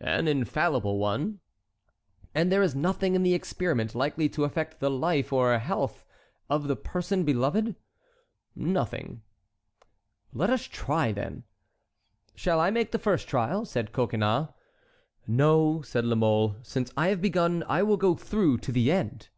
"An 0.00 0.26
infallible 0.26 0.98
one." 0.98 1.38
"And 2.34 2.50
there 2.50 2.64
is 2.64 2.74
nothing 2.74 3.14
in 3.14 3.22
the 3.22 3.32
experiment 3.32 3.94
likely 3.94 4.28
to 4.30 4.42
affect 4.42 4.80
the 4.80 4.90
life 4.90 5.32
or 5.32 5.56
health 5.56 6.04
of 6.50 6.66
the 6.66 6.74
person 6.74 7.22
beloved?" 7.22 7.76
"Nothing." 8.56 9.22
"Let 10.32 10.50
us 10.50 10.64
try, 10.64 11.12
then." 11.12 11.44
"Shall 12.34 12.58
I 12.58 12.70
make 12.70 12.92
first 12.98 13.28
trial?" 13.28 13.64
said 13.64 13.92
Coconnas. 13.92 14.48
"No," 15.28 15.82
said 15.82 16.04
La 16.04 16.16
Mole, 16.16 16.56
"since 16.64 16.90
I 16.96 17.10
have 17.10 17.22
begun, 17.22 17.62
I 17.68 17.84
will 17.84 17.96
go 17.98 18.16
through 18.16 18.58
to 18.58 18.72
the 18.72 18.90
end." 18.90 19.28